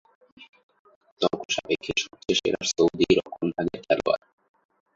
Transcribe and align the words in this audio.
তর্কসাপেক্ষে, 1.21 1.93
সবচেয়ে 2.03 2.39
সেরা 2.39 2.61
সৌদি 2.71 3.07
রক্ষণভাগের 3.19 3.79
খেলোয়াড়। 3.85 4.23